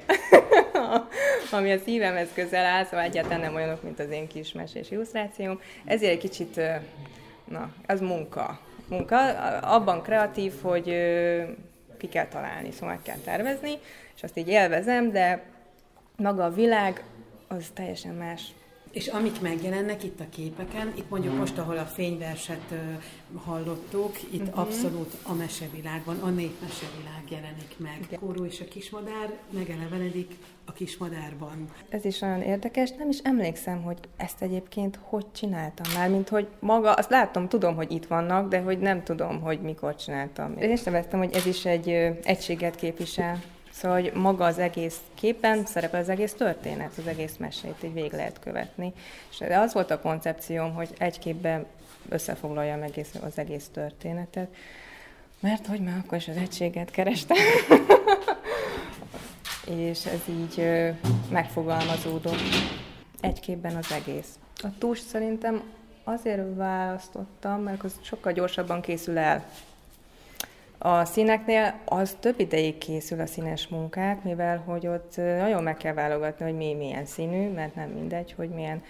ami 1.51 1.73
a 1.73 1.79
szívemhez 1.79 2.29
közel 2.35 2.65
áll, 2.65 2.85
szóval 2.85 3.05
egyáltalán 3.05 3.41
nem 3.41 3.55
olyanok, 3.55 3.83
mint 3.83 3.99
az 3.99 4.11
én 4.11 4.27
kis 4.27 4.53
mesés 4.53 4.91
illusztrációm, 4.91 5.61
ezért 5.85 6.13
egy 6.13 6.19
kicsit, 6.19 6.61
na, 7.45 7.73
az 7.87 8.01
munka. 8.01 8.61
Munka, 8.89 9.19
abban 9.61 10.03
kreatív, 10.03 10.53
hogy 10.63 10.85
ki 11.99 12.09
kell 12.09 12.27
találni, 12.27 12.71
szóval 12.71 12.89
meg 12.89 13.03
kell 13.03 13.19
tervezni, 13.25 13.79
és 14.17 14.23
azt 14.23 14.37
így 14.37 14.49
élvezem, 14.49 15.11
de 15.11 15.43
maga 16.17 16.45
a 16.45 16.51
világ 16.51 17.03
az 17.57 17.71
teljesen 17.75 18.15
más. 18.15 18.55
És 18.91 19.07
amik 19.07 19.41
megjelennek 19.41 20.05
itt 20.05 20.21
a 20.21 20.25
képeken, 20.31 20.93
itt 20.97 21.11
mondjuk 21.11 21.37
most, 21.37 21.59
ahol 21.59 21.79
a 21.79 21.85
fényverset 21.85 22.71
uh, 22.71 23.41
hallottuk, 23.43 24.17
itt 24.31 24.41
uh-huh. 24.41 24.59
abszolút 24.59 25.17
a 25.23 25.35
mesevilágban, 25.35 26.19
a 26.19 26.29
népmesevilág 26.29 27.23
jelenik 27.31 27.75
meg. 27.77 28.19
Kóró 28.21 28.45
és 28.45 28.61
a 28.61 28.65
kismadár 28.65 29.33
megelevenedik 29.51 30.37
a 30.65 30.73
kismadárban. 30.73 31.71
Ez 31.89 32.05
is 32.05 32.21
olyan 32.21 32.43
érdekes, 32.43 32.91
nem 32.91 33.09
is 33.09 33.19
emlékszem, 33.19 33.83
hogy 33.83 33.99
ezt 34.17 34.43
egyébként 34.43 34.99
hogy 35.03 35.27
csináltam 35.33 35.93
már, 35.95 36.11
mint 36.11 36.29
hogy 36.29 36.47
maga, 36.59 36.93
azt 36.93 37.11
látom, 37.11 37.49
tudom, 37.49 37.75
hogy 37.75 37.93
itt 37.93 38.07
vannak, 38.07 38.49
de 38.49 38.61
hogy 38.61 38.79
nem 38.79 39.03
tudom, 39.03 39.41
hogy 39.41 39.61
mikor 39.61 39.95
csináltam. 39.95 40.57
Én 40.59 40.71
is 40.71 40.83
hogy 41.11 41.33
ez 41.33 41.47
is 41.47 41.65
egy 41.65 41.89
egységet 42.23 42.75
képvisel 42.75 43.43
Szóval, 43.73 44.01
hogy 44.01 44.13
maga 44.13 44.45
az 44.45 44.59
egész 44.59 44.97
képen 45.15 45.67
szerepel 45.67 46.01
az 46.01 46.09
egész 46.09 46.33
történet, 46.33 46.93
az 46.99 47.07
egész 47.07 47.37
mesét 47.37 47.77
így 47.85 47.93
végig 47.93 48.13
lehet 48.13 48.39
követni. 48.39 48.93
És 49.31 49.41
az 49.41 49.73
volt 49.73 49.91
a 49.91 50.01
koncepcióm, 50.01 50.75
hogy 50.75 50.89
egy 50.99 51.19
képben 51.19 51.67
összefoglaljam 52.09 52.83
egész, 52.83 53.15
az 53.21 53.39
egész 53.39 53.69
történetet, 53.73 54.49
mert 55.41 55.67
hogy 55.67 55.81
már 55.81 55.99
akkor 56.05 56.19
is 56.19 56.29
az 56.29 56.37
egységet 56.37 56.91
kerestem. 56.91 57.37
és 59.89 60.07
ez 60.07 60.21
így 60.29 60.69
megfogalmazódott 61.31 62.41
egy 63.21 63.41
képben 63.41 63.77
az 63.77 63.93
egész. 63.93 64.29
A 64.55 64.79
túls 64.79 64.99
szerintem 64.99 65.63
azért 66.05 66.57
választottam, 66.57 67.63
mert 67.63 67.85
az 67.85 67.93
sokkal 68.01 68.33
gyorsabban 68.33 68.81
készül 68.81 69.19
el. 69.19 69.45
A 70.83 71.05
színeknél 71.05 71.75
az 71.85 72.17
több 72.21 72.41
ideig 72.41 72.79
készül 72.79 73.21
a 73.21 73.27
színes 73.27 73.69
munkák, 73.69 74.23
mivel 74.23 74.59
hogy 74.59 74.87
ott 74.87 75.17
nagyon 75.17 75.63
meg 75.63 75.77
kell 75.77 75.93
válogatni, 75.93 76.45
hogy 76.45 76.57
mi 76.57 76.75
milyen 76.75 77.05
színű, 77.05 77.49
mert 77.49 77.75
nem 77.75 77.89
mindegy, 77.89 78.33
hogy 78.33 78.49
milyen 78.49 78.83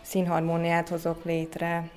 színharmóniát 0.00 0.88
hozok 0.88 1.24
létre, 1.24 1.90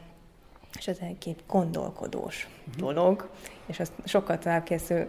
és 0.78 0.88
ez 0.88 0.98
egy 1.02 1.18
két 1.18 1.44
gondolkodós 1.48 2.50
uh-huh. 2.68 2.94
dolog, 2.94 3.30
és 3.66 3.80
azt 3.80 3.92
sokkal 4.06 4.38
tovább 4.38 4.64
készül 4.64 5.08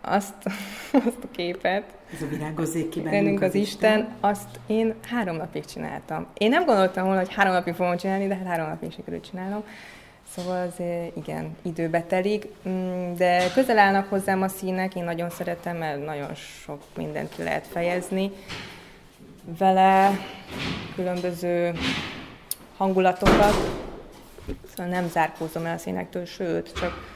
azt, 0.00 0.34
azt 1.06 1.24
a 1.24 1.30
képet. 1.30 1.96
Ez 2.14 2.22
a 2.22 2.26
virágozzék 2.26 2.88
ki 2.88 3.00
bennünk 3.00 3.42
az, 3.42 3.48
az 3.48 3.54
Isten. 3.54 3.98
Isten. 3.98 4.16
Azt 4.20 4.60
én 4.66 4.94
három 5.08 5.36
napig 5.36 5.64
csináltam. 5.64 6.26
Én 6.34 6.48
nem 6.48 6.64
gondoltam 6.64 7.04
volna, 7.04 7.20
hogy 7.20 7.34
három 7.34 7.52
napig 7.52 7.74
fogom 7.74 7.96
csinálni, 7.96 8.26
de 8.26 8.34
hát 8.34 8.46
három 8.46 8.68
napig 8.68 8.92
sikerült 8.92 9.24
csinálnom. 9.30 9.64
Szóval 10.36 10.66
az 10.66 10.84
igen, 11.16 11.56
időbe 11.62 12.02
telik, 12.02 12.46
mm, 12.68 13.14
de 13.14 13.50
közel 13.54 13.78
állnak 13.78 14.08
hozzám 14.08 14.42
a 14.42 14.48
színek, 14.48 14.94
én 14.94 15.04
nagyon 15.04 15.30
szeretem, 15.30 15.76
mert 15.76 16.04
nagyon 16.04 16.34
sok 16.34 16.82
mindent 16.96 17.34
ki 17.34 17.42
lehet 17.42 17.66
fejezni. 17.66 18.30
Vele, 19.58 20.10
különböző 20.94 21.72
hangulatokat, 22.76 23.54
szóval 24.70 24.92
nem 24.92 25.08
zárkózom 25.08 25.64
el 25.64 25.74
a 25.74 25.78
színektől, 25.78 26.24
sőt, 26.24 26.72
csak 26.72 27.12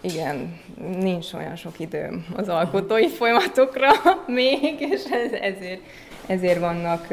igen, 0.00 0.60
nincs 0.98 1.32
olyan 1.32 1.56
sok 1.56 1.78
időm 1.80 2.26
az 2.36 2.48
alkotói 2.48 3.08
folyamatokra 3.08 3.90
még, 4.26 4.80
és 4.80 5.04
ez, 5.10 5.32
ezért 5.32 5.80
ezért 6.26 6.58
vannak 6.58 7.06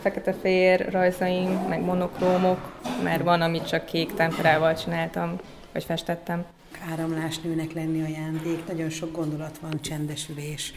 fekete-fehér 0.00 0.92
rajzaim, 0.92 1.50
meg 1.50 1.80
monokrómok, 1.80 2.80
mert 3.02 3.22
van, 3.22 3.40
amit 3.40 3.68
csak 3.68 3.84
kék 3.84 4.14
temperával 4.14 4.74
csináltam, 4.74 5.36
vagy 5.72 5.84
festettem. 5.84 6.44
Áramlás 6.90 7.38
nőnek 7.38 7.72
lenni 7.72 8.02
ajándék, 8.02 8.66
nagyon 8.66 8.90
sok 8.90 9.12
gondolat 9.12 9.58
van, 9.58 9.80
csendesülés, 9.80 10.74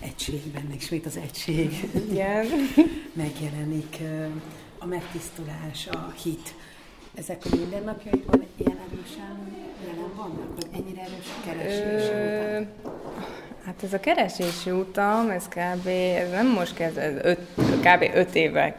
egységben, 0.00 0.72
és 0.78 0.88
mit 0.88 1.06
az 1.06 1.16
egység. 1.16 1.90
Igen. 2.10 2.46
Megjelenik 3.22 3.96
a 4.78 4.86
megtisztulás, 4.86 5.86
a 5.90 6.12
hit. 6.22 6.54
Ezek 7.14 7.42
a 7.44 7.56
mindennapjaikban 7.56 8.46
ilyen 8.56 8.78
erősen 8.90 9.52
jelen 9.86 10.14
vannak, 10.16 10.54
vagy 10.54 10.66
ennyire 10.72 11.00
erős 11.00 11.26
keresés? 11.44 12.08
Ö, 12.08 12.60
Hát 13.68 13.82
ez 13.82 13.92
a 13.92 14.00
keresési 14.00 14.70
utam, 14.70 15.30
ez 15.30 15.48
kb. 15.48 15.86
Ez 16.16 16.30
nem 16.30 16.46
most 16.46 16.74
kezdődött, 16.74 17.24
öt, 17.24 17.38
kb. 17.80 18.10
öt 18.14 18.34
évvel 18.34 18.74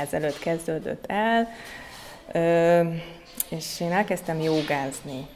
ezelőtt 0.00 0.38
kezdődött 0.38 1.04
el, 1.06 1.48
és 3.48 3.80
én 3.80 3.92
elkezdtem 3.92 4.40
jogázni. 4.40 5.26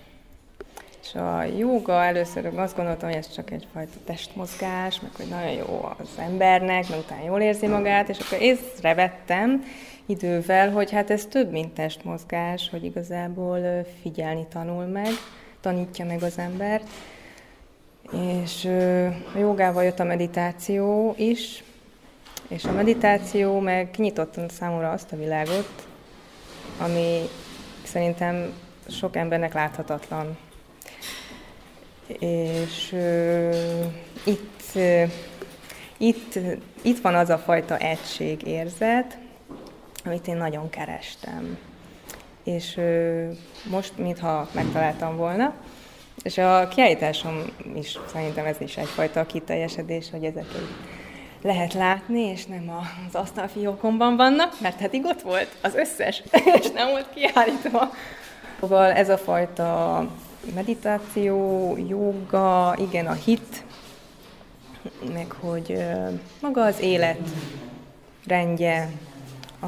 És 1.02 1.14
a 1.14 1.42
joga 1.42 2.04
először 2.04 2.46
azt 2.58 2.76
gondoltam, 2.76 3.08
hogy 3.08 3.18
ez 3.18 3.34
csak 3.34 3.50
egyfajta 3.50 3.96
testmozgás, 4.04 5.00
meg 5.00 5.10
hogy 5.16 5.28
nagyon 5.28 5.52
jó 5.52 5.88
az 5.98 6.08
embernek, 6.18 6.88
meg 6.88 6.98
utána 6.98 7.24
jól 7.24 7.40
érzi 7.40 7.66
magát, 7.66 8.08
és 8.08 8.18
akkor 8.18 8.40
észrevettem 8.40 9.64
idővel, 10.06 10.70
hogy 10.70 10.90
hát 10.90 11.10
ez 11.10 11.26
több, 11.26 11.50
mint 11.50 11.74
testmozgás, 11.74 12.68
hogy 12.70 12.84
igazából 12.84 13.86
figyelni 14.02 14.46
tanul 14.52 14.84
meg, 14.84 15.10
tanítja 15.60 16.04
meg 16.04 16.22
az 16.22 16.38
embert, 16.38 16.88
És 18.12 18.64
a 19.34 19.38
jogával 19.38 19.84
jött 19.84 20.00
a 20.00 20.04
meditáció 20.04 21.14
is, 21.18 21.64
és 22.48 22.64
a 22.64 22.72
meditáció 22.72 23.58
meg 23.58 23.90
kinyitotta 23.90 24.48
számomra 24.48 24.90
azt 24.90 25.12
a 25.12 25.16
világot, 25.16 25.86
ami 26.78 27.20
szerintem 27.82 28.52
sok 28.88 29.16
embernek 29.16 29.54
láthatatlan. 29.54 30.36
És 32.18 32.92
uh, 32.92 33.84
itt, 34.24 34.62
uh, 34.74 35.10
itt, 35.96 36.38
itt 36.82 37.00
van 37.00 37.14
az 37.14 37.28
a 37.28 37.38
fajta 37.38 37.76
egységérzet, 37.76 39.18
amit 40.04 40.28
én 40.28 40.36
nagyon 40.36 40.70
kerestem. 40.70 41.58
És 42.44 42.76
uh, 42.76 43.36
most, 43.70 43.98
mintha 43.98 44.48
megtaláltam 44.52 45.16
volna, 45.16 45.54
és 46.26 46.38
a 46.38 46.68
kiállításom 46.68 47.42
is 47.74 47.98
szerintem 48.12 48.44
ez 48.44 48.56
is 48.58 48.76
egyfajta 48.76 49.26
kiteljesedés, 49.26 50.10
hogy 50.10 50.24
ezeket 50.24 50.68
lehet 51.42 51.74
látni, 51.74 52.20
és 52.20 52.46
nem 52.46 52.72
az 53.08 53.14
asztalfiókomban 53.14 54.16
vannak, 54.16 54.60
mert 54.60 54.80
eddig 54.80 55.04
ott 55.04 55.22
volt 55.22 55.56
az 55.62 55.74
összes, 55.74 56.22
és 56.60 56.70
nem 56.74 56.90
volt 56.90 57.06
kiállítva. 57.14 57.90
Szóval 58.60 58.92
ez 58.92 59.08
a 59.08 59.18
fajta 59.18 60.06
meditáció, 60.54 61.76
joga, 61.88 62.76
igen, 62.78 63.06
a 63.06 63.12
hit, 63.12 63.64
meg 65.12 65.30
hogy 65.40 65.78
maga 66.40 66.64
az 66.64 66.80
élet 66.80 67.28
rendje, 68.26 68.90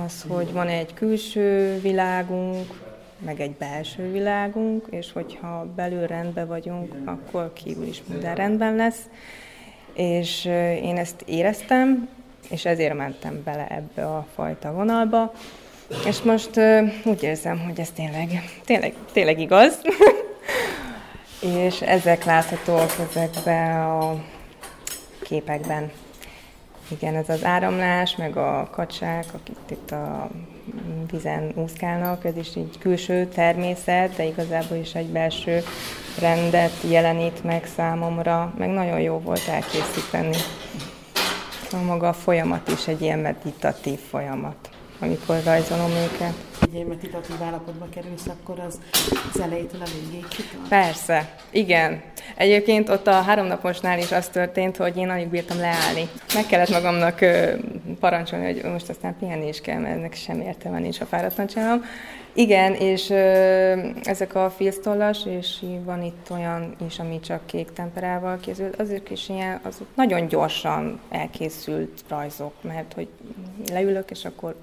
az, 0.05 0.25
hogy 0.29 0.53
van 0.53 0.69
egy 0.69 0.95
külső 0.95 1.79
világunk, 1.81 2.88
meg 3.19 3.41
egy 3.41 3.53
belső 3.53 4.13
világunk, 4.13 4.87
és 4.91 5.13
hogyha 5.13 5.67
belül 5.77 6.07
rendben 6.07 6.47
vagyunk, 6.47 6.95
akkor 7.05 7.53
kívül 7.53 7.87
is 7.87 8.03
minden 8.09 8.35
rendben 8.35 8.77
lesz. 8.77 9.09
És 9.93 10.45
én 10.83 10.97
ezt 10.97 11.23
éreztem, 11.27 12.09
és 12.51 12.65
ezért 12.65 12.95
mentem 12.95 13.43
bele 13.45 13.67
ebbe 13.67 14.07
a 14.07 14.27
fajta 14.35 14.73
vonalba. 14.73 15.33
És 16.07 16.23
most 16.23 16.51
úgy 17.05 17.23
érzem, 17.23 17.59
hogy 17.59 17.81
ez 17.81 17.91
tényleg, 17.91 18.29
tényleg, 18.65 18.95
tényleg 19.13 19.41
igaz. 19.41 19.81
és 21.67 21.81
ezek 21.81 22.25
láthatóak 22.25 22.93
ezekben 23.09 23.81
a 23.81 24.15
képekben. 25.23 25.91
Igen, 26.89 27.15
ez 27.15 27.29
az 27.29 27.45
áramlás, 27.45 28.17
meg 28.17 28.37
a 28.37 28.69
kacsák, 28.71 29.25
akik 29.35 29.57
itt 29.71 29.91
a 29.91 30.31
vízen 31.11 31.53
úszkálnak, 31.55 32.25
ez 32.25 32.37
is 32.37 32.57
így 32.57 32.79
külső 32.79 33.27
természet, 33.27 34.17
de 34.17 34.25
igazából 34.25 34.77
is 34.77 34.95
egy 34.95 35.09
belső 35.09 35.63
rendet 36.21 36.73
jelenít 36.91 37.45
meg 37.45 37.67
számomra, 37.77 38.55
meg 38.59 38.69
nagyon 38.69 39.01
jó 39.01 39.19
volt 39.19 39.49
elkészíteni. 39.49 40.37
Szóval 41.69 41.87
maga 41.87 42.09
a 42.09 42.13
folyamat 42.13 42.69
is 42.69 42.89
egy 42.89 43.01
ilyen 43.01 43.19
meditatív 43.19 43.99
folyamat 43.99 44.69
amikor 44.99 45.43
rajzolom 45.45 45.91
őket. 45.91 46.48
Egy 46.69 46.75
ilyen 46.75 46.87
meditatív 46.87 47.43
állapotba 47.43 47.87
kerülsz, 47.95 48.27
akkor 48.27 48.59
az, 48.59 48.81
az 49.33 49.41
elejétől 49.41 49.81
a 49.81 49.89
végéig? 50.01 50.27
Persze, 50.69 51.35
igen. 51.51 52.03
Egyébként 52.37 52.89
ott 52.89 53.07
a 53.07 53.21
háromnaposnál 53.21 53.99
is 53.99 54.13
az 54.13 54.29
történt, 54.29 54.77
hogy 54.77 54.97
én 54.97 55.09
alig 55.09 55.29
bírtam 55.29 55.59
leállni. 55.59 56.09
Meg 56.35 56.47
kellett 56.47 56.71
magamnak 56.71 57.19
parancsolni, 58.01 58.45
hogy 58.45 58.71
most 58.73 58.89
aztán 58.89 59.17
pihenni 59.19 59.49
is 59.49 59.61
kell, 59.61 59.79
mert 59.79 59.97
ennek 59.97 60.15
sem 60.15 60.41
értelme 60.41 60.79
nincs, 60.79 61.01
a 61.01 61.05
fáradtan 61.05 61.47
csinálom. 61.47 61.85
Igen, 62.33 62.75
és 62.75 63.11
ö, 63.11 63.17
ezek 64.03 64.35
a 64.35 64.51
filztollas, 64.51 65.27
és 65.27 65.65
van 65.85 66.03
itt 66.03 66.27
olyan 66.31 66.77
is, 66.87 66.99
ami 66.99 67.21
csak 67.21 67.47
kék 67.47 67.73
temperával 67.73 68.39
készült, 68.41 68.81
azok 68.81 69.11
is 69.11 69.29
ilyen, 69.29 69.61
azok 69.63 69.87
nagyon 69.95 70.29
gyorsan 70.29 71.01
elkészült 71.11 72.05
rajzok, 72.09 72.53
mert 72.63 72.93
hogy 72.93 73.09
leülök, 73.71 74.11
és 74.11 74.25
akkor 74.25 74.55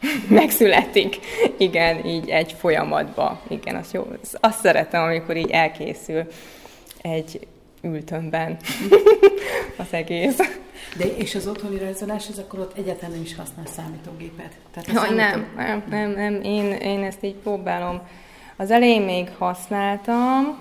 megszületik. 0.28 1.18
Igen, 1.58 2.06
így 2.06 2.28
egy 2.28 2.52
folyamatba. 2.52 3.40
Igen, 3.48 3.76
azt, 3.76 3.92
jó, 3.92 4.06
azt 4.40 4.60
szeretem, 4.60 5.02
amikor 5.02 5.36
így 5.36 5.50
elkészül 5.50 6.26
egy 7.02 7.46
ültömben 7.82 8.56
az 9.76 9.86
egész. 9.90 10.38
De 10.96 11.04
és 11.04 11.34
az 11.34 11.46
otthoni 11.46 11.78
rajzolás, 11.78 12.28
az 12.28 12.38
akkor 12.38 12.58
ott 12.58 12.78
egyáltalán 12.78 13.10
nem 13.10 13.22
is 13.22 13.34
használ 13.34 13.66
számítógépet? 13.66 14.52
Tehát 14.70 14.92
Jaj, 14.92 15.14
nem, 15.16 15.46
nem, 15.56 15.84
nem, 15.88 16.10
nem, 16.10 16.42
én, 16.42 16.72
én 16.72 17.02
ezt 17.02 17.24
így 17.24 17.34
próbálom. 17.34 18.00
Az 18.56 18.70
elején 18.70 19.02
még 19.02 19.30
használtam, 19.38 20.58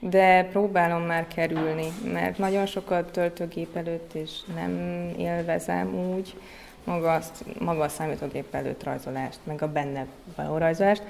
de 0.00 0.44
próbálom 0.44 1.02
már 1.02 1.26
kerülni, 1.34 1.86
mert 2.12 2.38
nagyon 2.38 2.66
sokat 2.66 3.12
töltőgép 3.12 3.76
előtt, 3.76 4.14
és 4.14 4.30
nem 4.54 4.78
élvezem 5.18 5.94
úgy 5.94 6.34
maga, 6.84 7.14
azt, 7.14 7.44
maga 7.58 7.82
a 7.82 7.88
számítógép 7.88 8.54
előtt 8.54 8.82
rajzolást, 8.82 9.38
meg 9.44 9.62
a 9.62 9.72
benne 9.72 10.06
való 10.36 10.58
rajzolást. 10.58 11.02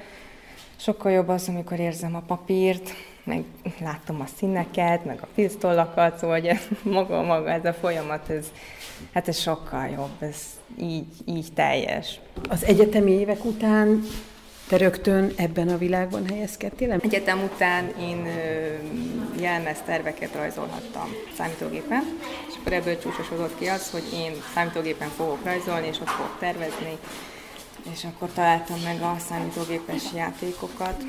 Sokkal 0.76 1.12
jobb 1.12 1.28
az, 1.28 1.48
amikor 1.48 1.78
érzem 1.78 2.14
a 2.14 2.22
papírt, 2.26 2.90
meg 3.24 3.44
látom 3.80 4.20
a 4.20 4.26
színeket, 4.36 5.04
meg 5.04 5.18
a 5.20 5.28
filztollakat, 5.34 6.18
szóval 6.18 6.38
hogy 6.38 6.46
ez, 6.46 6.60
maga, 6.82 7.22
maga 7.22 7.50
ez 7.50 7.64
a 7.64 7.72
folyamat, 7.72 8.28
ez, 8.28 8.46
hát 9.12 9.28
ez 9.28 9.38
sokkal 9.38 9.86
jobb, 9.86 10.16
ez 10.18 10.36
így, 10.80 11.06
így 11.24 11.52
teljes. 11.54 12.20
Az 12.48 12.64
egyetemi 12.64 13.10
évek 13.10 13.44
után 13.44 14.02
te 14.68 14.76
rögtön 14.76 15.32
ebben 15.36 15.68
a 15.68 15.78
világban 15.78 16.28
helyezkedtél? 16.28 16.92
Egyetem 16.92 17.42
után 17.42 17.92
én 18.00 18.26
jelmezterveket 19.42 20.34
rajzolhattam 20.34 21.14
számítógépen, 21.36 22.18
és 22.48 22.54
akkor 22.60 22.72
ebből 22.72 22.98
csúcsosodott 22.98 23.58
ki 23.58 23.66
az, 23.66 23.90
hogy 23.90 24.04
én 24.14 24.32
számítógépen 24.54 25.08
fogok 25.08 25.44
rajzolni, 25.44 25.86
és 25.86 26.00
ott 26.00 26.10
fogok 26.10 26.36
tervezni, 26.38 26.98
és 27.92 28.04
akkor 28.04 28.28
találtam 28.34 28.80
meg 28.84 29.02
a 29.02 29.16
számítógépes 29.28 30.02
játékokat. 30.14 31.02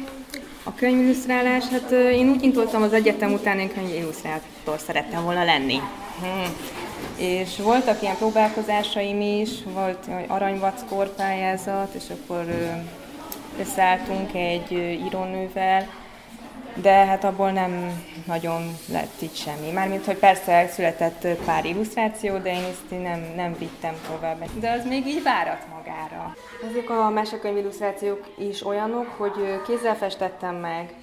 A 0.63 0.74
könyvillusztrálás, 0.74 1.67
hát 1.67 1.91
én 1.91 2.30
úgy 2.30 2.43
indultam 2.43 2.82
az 2.82 2.93
egyetem 2.93 3.34
után, 3.34 3.60
én 3.60 3.74
könyvillusztrátor 3.74 4.80
szerettem 4.86 5.24
volna 5.24 5.43
lenni. 5.43 5.80
Hmm. 6.19 6.56
És 7.15 7.58
voltak 7.58 8.02
ilyen 8.02 8.17
próbálkozásaim 8.17 9.22
is, 9.22 9.50
volt 9.63 10.08
aranyvackor 10.28 11.15
pályázat, 11.15 11.93
és 11.93 12.04
akkor 12.10 12.46
összeálltunk 13.60 14.34
egy 14.34 14.72
írónővel, 15.06 16.03
de 16.76 17.06
hát 17.06 17.24
abból 17.24 17.52
nem 17.52 18.04
nagyon 18.26 18.78
lett 18.92 19.22
itt 19.22 19.36
semmi. 19.36 19.72
Mármint, 19.72 20.06
hogy 20.06 20.18
persze 20.18 20.68
született 20.68 21.28
pár 21.46 21.66
illusztráció, 21.66 22.38
de 22.38 22.50
én 22.50 22.64
ezt 22.64 23.02
nem, 23.04 23.34
nem 23.36 23.56
vittem 23.58 23.94
tovább. 24.08 24.60
De 24.60 24.72
az 24.72 24.86
még 24.86 25.08
így 25.08 25.24
várat 25.24 25.66
magára. 25.76 26.36
Ezek 26.70 26.90
a 26.90 27.10
mesekönyv 27.10 27.58
illusztrációk 27.58 28.34
is 28.38 28.66
olyanok, 28.66 29.08
hogy 29.18 29.62
kézzel 29.68 29.96
festettem 29.96 30.56
meg, 30.56 30.94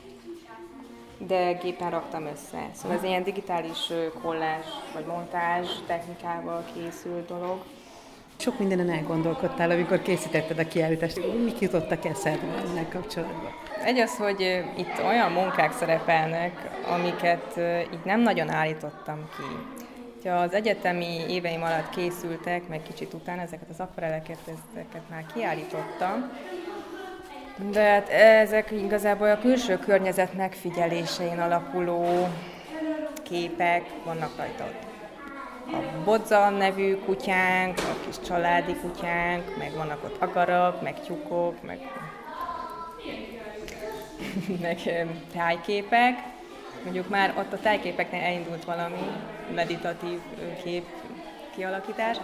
de 1.19 1.53
gépen 1.53 1.91
raktam 1.91 2.27
össze. 2.27 2.69
Szóval 2.75 2.97
ez 2.97 3.03
ilyen 3.05 3.23
digitális 3.23 3.93
kollás 4.23 4.67
vagy 4.95 5.05
montázs 5.05 5.69
technikával 5.87 6.65
készült 6.75 7.27
dolog. 7.27 7.63
Sok 8.41 8.59
mindenen 8.59 8.91
elgondolkodtál, 8.91 9.71
amikor 9.71 10.03
készítetted 10.03 10.59
a 10.59 10.69
kiállítást. 10.69 11.21
Mik 11.45 11.61
jutottak 11.61 12.05
eszedbe 12.05 12.63
ennek 12.71 12.89
kapcsolatban? 12.89 13.53
Egy 13.85 13.99
az, 13.99 14.17
hogy 14.17 14.65
itt 14.77 15.03
olyan 15.05 15.33
munkák 15.33 15.73
szerepelnek, 15.73 16.71
amiket 16.91 17.61
így 17.93 18.05
nem 18.05 18.21
nagyon 18.21 18.51
állítottam 18.51 19.29
ki. 19.37 20.29
Ha 20.29 20.35
az 20.35 20.53
egyetemi 20.53 21.25
éveim 21.29 21.63
alatt 21.63 21.91
készültek, 21.91 22.69
meg 22.69 22.83
kicsit 22.83 23.15
utána 23.15 23.43
ezeket 23.43 23.69
az 23.71 23.81
akvareleket, 23.81 24.39
ezeket 24.47 25.03
már 25.11 25.25
kiállítottam, 25.35 26.31
de 27.71 27.83
hát 27.83 28.09
ezek 28.09 28.71
igazából 28.71 29.31
a 29.31 29.39
külső 29.39 29.79
környezet 29.79 30.35
megfigyelésein 30.35 31.39
alapuló 31.39 32.29
képek 33.23 33.83
vannak 34.05 34.37
rajta 34.37 34.65
ott 34.65 34.90
a 35.73 36.03
Bodza 36.05 36.51
nevű 36.51 36.97
kutyánk, 36.97 37.79
a 37.79 38.05
kis 38.07 38.15
családi 38.27 38.75
kutyánk, 38.75 39.57
meg 39.59 39.73
vannak 39.75 40.05
ott 40.05 40.23
agarak, 40.23 40.83
meg 40.83 41.01
tyúkok, 41.01 41.63
meg, 41.63 41.79
meg 44.63 45.07
tájképek. 45.33 46.19
Mondjuk 46.85 47.09
már 47.09 47.35
ott 47.39 47.53
a 47.53 47.59
tájképeknél 47.59 48.21
elindult 48.21 48.65
valami 48.65 49.11
meditatív 49.55 50.19
kép 50.65 50.85
kialakítás, 51.55 52.17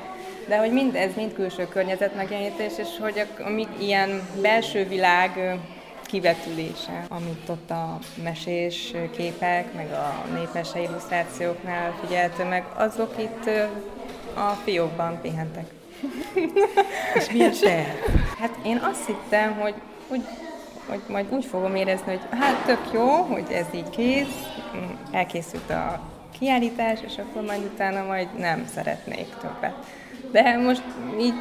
de 0.49 0.59
hogy 0.59 0.73
mind, 0.73 0.95
ez 0.95 1.15
mind 1.15 1.33
külső 1.33 1.69
környezet 1.69 2.15
megjelenítés, 2.15 2.73
és 2.79 2.89
hogy 3.01 3.19
a, 3.19 3.43
amik 3.43 3.69
ilyen 3.79 4.29
belső 4.43 4.85
világ 4.85 5.59
kivetülése, 6.07 7.05
amit 7.09 7.49
ott 7.49 7.71
a 7.71 7.99
mesés 8.23 8.93
képek, 9.17 9.75
meg 9.75 9.93
a 9.93 10.25
népes 10.35 10.69
illusztrációknál 10.75 11.95
figyeltem 12.01 12.49
meg, 12.49 12.65
azok 12.75 13.15
itt 13.19 13.51
a 14.35 14.51
fiókban 14.65 15.21
pihentek. 15.21 15.71
És 17.19 17.31
milyen 17.33 17.53
te? 17.61 17.85
Hát 18.39 18.59
én 18.65 18.77
azt 18.77 19.07
hittem, 19.07 19.55
hogy, 19.61 19.75
hogy, 20.09 20.23
hogy 20.89 21.01
majd 21.09 21.27
úgy 21.31 21.45
fogom 21.45 21.75
érezni, 21.75 22.07
hogy 22.07 22.39
hát 22.41 22.65
tök 22.65 22.93
jó, 22.93 23.09
hogy 23.09 23.53
ez 23.53 23.67
így 23.75 23.91
kész, 23.91 24.47
elkészült 25.11 25.71
a 25.71 26.01
kiállítás, 26.39 26.99
és 27.07 27.19
akkor 27.19 27.43
majd 27.43 27.65
utána 27.65 28.03
majd 28.03 28.29
nem 28.39 28.67
szeretnék 28.75 29.27
többet. 29.41 29.75
De 30.33 30.57
most 30.57 30.83
így 31.21 31.35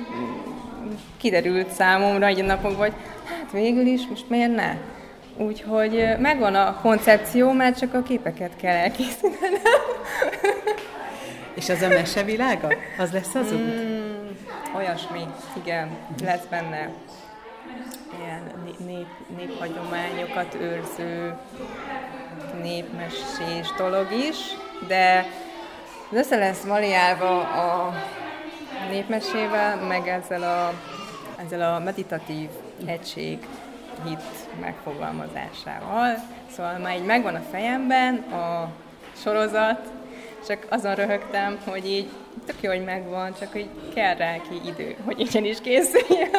kiderült 1.18 1.72
számomra 1.72 2.26
egy 2.26 2.44
napon, 2.44 2.76
hogy 2.76 2.94
hát 3.26 3.52
végül 3.52 3.86
is 3.86 4.08
most 4.08 4.30
miért 4.30 4.56
ne? 4.56 4.78
Úgyhogy 5.38 6.16
megvan 6.20 6.56
a 6.56 6.80
koncepció, 6.82 7.52
már 7.52 7.76
csak 7.78 7.94
a 7.94 8.04
képeket 8.04 8.52
kell 8.56 8.76
elkészítenem. 8.76 9.62
És 11.56 11.70
az 11.70 11.82
a 11.82 11.88
mesevilága? 11.88 12.68
Az 12.98 13.12
lesz 13.12 13.36
az 13.36 13.52
út? 13.52 13.60
Mm, 13.60 14.28
olyasmi, 14.76 15.24
igen, 15.64 15.90
lesz 16.24 16.46
benne 16.50 16.90
ilyen 18.20 18.42
nép, 18.86 19.08
néphagyományokat 19.38 20.58
őrző 20.60 21.34
népmesés 22.62 23.74
dolog 23.78 24.08
is, 24.12 24.38
de 24.88 25.26
össze 26.12 26.38
lesz 26.38 26.64
variálva 26.64 27.40
a 27.40 27.94
népmesével, 28.90 29.76
meg 29.76 30.08
ezzel 30.08 30.44
a, 30.44 30.74
ezzel 31.46 31.74
a 31.74 31.80
meditatív 31.80 32.50
egység 32.86 33.48
hit 34.08 34.60
megfogalmazásával. 34.62 36.16
Szóval 36.56 36.78
már 36.78 36.96
így 36.96 37.06
megvan 37.06 37.36
a 37.36 37.44
fejemben 37.52 38.16
a 38.16 38.72
sorozat, 39.22 39.80
csak 40.48 40.66
azon 40.70 40.96
röhögtem, 40.96 41.60
hogy 41.66 41.86
így 41.86 42.10
tök 42.46 42.56
jó, 42.62 42.70
hogy 42.70 42.84
megvan, 42.84 43.36
csak 43.40 43.52
hogy 43.52 43.70
kell 43.96 44.16
rá 44.16 44.36
ki 44.42 44.62
idő, 44.66 44.96
hogy 45.06 45.20
igenis 45.20 45.62
készüljön. 45.62 46.30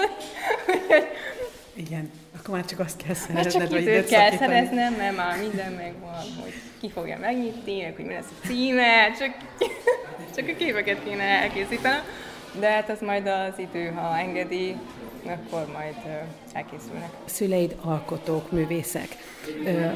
Igen, 1.75 2.11
akkor 2.39 2.55
már 2.55 2.65
csak 2.65 2.79
azt 2.79 3.03
kell 3.07 3.15
szerezned, 3.15 3.69
hogy 3.69 3.81
időt 3.81 4.09
kell 4.09 4.31
szakítani. 4.31 4.55
szereznem, 4.55 4.93
mert 4.93 5.17
már 5.17 5.39
minden 5.39 5.73
megvan, 5.73 6.23
hogy 6.43 6.53
ki 6.81 6.91
fogja 6.91 7.19
megnyitni, 7.19 7.83
hogy 7.83 8.05
mi 8.05 8.13
lesz 8.13 8.31
a 8.43 8.47
címe, 8.47 9.13
csak, 9.19 9.37
csak 10.37 10.49
a 10.49 10.57
képeket 10.57 11.05
kéne 11.05 11.23
elkészítenem. 11.23 12.01
De 12.61 12.71
hát 12.71 12.91
az 12.91 13.01
majd 13.01 13.27
az 13.27 13.59
idő, 13.59 13.93
ha 13.95 14.19
engedi, 14.19 14.77
akkor 15.25 15.67
majd 15.73 15.95
elkészülnek. 16.53 17.09
A 17.27 17.29
szüleid 17.29 17.77
alkotók, 17.85 18.51
művészek. 18.51 19.09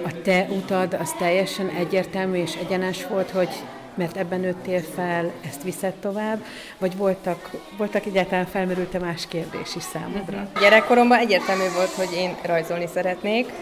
A 0.05 0.21
te 0.23 0.47
utad 0.51 0.95
az 1.01 1.13
teljesen 1.19 1.69
egyértelmű 1.69 2.39
és 2.39 2.57
egyenes 2.57 3.07
volt, 3.07 3.31
hogy 3.31 3.49
mert 3.95 4.17
ebben 4.17 4.41
nőttél 4.41 4.81
fel, 4.95 5.33
ezt 5.47 5.63
viszed 5.63 5.93
tovább, 5.93 6.45
vagy 6.79 6.97
voltak, 6.97 7.51
voltak 7.77 8.07
egyáltalán 8.07 8.47
felmerült-e 8.47 8.99
más 8.99 9.27
kérdés 9.29 9.77
is 9.77 9.83
számodra? 9.83 10.37
Uh-huh. 10.37 10.61
Gyerekkoromban 10.61 11.19
egyértelmű 11.19 11.65
volt, 11.75 11.91
hogy 11.91 12.13
én 12.17 12.37
rajzolni 12.43 12.87
szeretnék. 12.87 13.53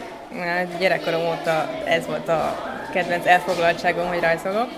Gyerekkorom 0.79 1.21
óta 1.21 1.71
ez 1.85 2.07
volt 2.07 2.29
a 2.29 2.57
kedvenc 2.93 3.27
elfoglaltságom, 3.27 4.09
hogy 4.09 4.21
rajzolok. 4.21 4.69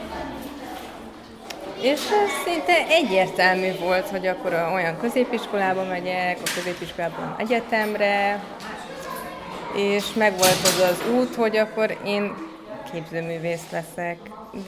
És 1.83 2.01
ez 2.11 2.31
szinte 2.45 2.87
egyértelmű 2.89 3.79
volt, 3.79 4.09
hogy 4.09 4.27
akkor 4.27 4.53
olyan 4.53 4.99
középiskolába 4.99 5.85
megyek, 5.85 6.39
a 6.45 6.51
középiskolában 6.55 7.35
egyetemre, 7.39 8.45
és 9.77 10.13
megvolt 10.13 10.63
az 10.63 10.81
az 10.91 11.13
út, 11.15 11.35
hogy 11.35 11.57
akkor 11.57 11.99
én 12.05 12.35
képzőművész 12.93 13.71
leszek. 13.71 14.19